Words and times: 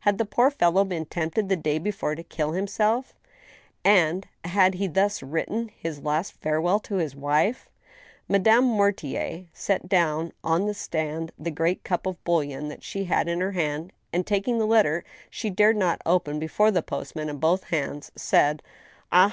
Had 0.00 0.18
the 0.18 0.24
poor 0.24 0.50
fellow 0.50 0.84
1>een 0.84 1.06
tempted 1.08 1.48
the 1.48 1.54
day 1.54 1.78
before 1.78 2.16
to 2.16 2.24
kill 2.24 2.50
himself, 2.50 3.14
and 3.84 4.26
had 4.44 4.74
he 4.74 4.88
thus 4.88 5.22
written 5.22 5.68
his 5.68 6.00
last 6.00 6.32
farewell 6.32 6.80
to 6.80 6.96
his 6.96 7.14
wife? 7.14 7.68
Madame 8.28 8.64
Mortier 8.64 9.44
set 9.52 9.88
down 9.88 10.32
on 10.42 10.68
a 10.68 10.74
stand 10.74 11.30
the 11.38 11.52
great 11.52 11.84
cup 11.84 12.06
of 12.06 12.16
bouillon 12.24 12.66
that 12.70 12.82
she 12.82 13.04
had 13.04 13.28
in 13.28 13.38
her 13.40 13.52
hand, 13.52 13.92
and, 14.12 14.26
taking 14.26 14.58
the 14.58 14.66
letter 14.66 15.04
that 15.06 15.24
she 15.30 15.48
dared 15.48 15.76
not 15.76 16.02
open 16.04 16.40
before 16.40 16.72
the 16.72 16.82
postman 16.82 17.28
in 17.28 17.38
both 17.38 17.62
hands, 17.62 18.10
said:" 18.16 18.64
Ah 19.12 19.26